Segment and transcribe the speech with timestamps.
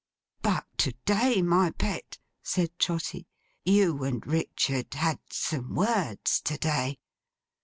[0.41, 3.27] 'But, to day, my pet,' said Trotty.
[3.63, 6.97] 'You and Richard had some words to day.